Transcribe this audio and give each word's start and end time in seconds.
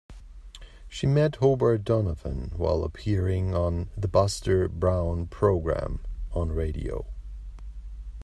She 0.87 1.05
met 1.05 1.35
Hobart 1.35 1.83
Donovan 1.83 2.53
while 2.57 2.83
appearing 2.83 3.53
on 3.53 3.91
"The 3.95 4.07
Buster 4.07 4.67
Brown 4.67 5.27
Program" 5.27 5.99
on 6.33 6.51
radio. 6.51 7.05